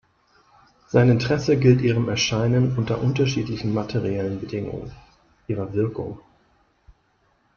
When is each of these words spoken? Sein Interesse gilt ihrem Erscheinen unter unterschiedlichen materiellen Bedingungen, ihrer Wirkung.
Sein 0.87 1.11
Interesse 1.11 1.57
gilt 1.59 1.81
ihrem 1.81 2.09
Erscheinen 2.09 2.75
unter 2.75 2.99
unterschiedlichen 3.01 3.71
materiellen 3.71 4.39
Bedingungen, 4.39 4.91
ihrer 5.47 5.73
Wirkung. 5.73 6.17